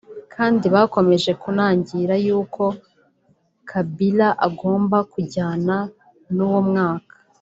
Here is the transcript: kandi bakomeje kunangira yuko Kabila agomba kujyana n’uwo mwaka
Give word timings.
kandi 0.33 0.65
bakomeje 0.75 1.31
kunangira 1.41 2.13
yuko 2.25 2.63
Kabila 3.69 4.27
agomba 4.47 4.97
kujyana 5.11 5.75
n’uwo 6.35 6.61
mwaka 6.69 7.13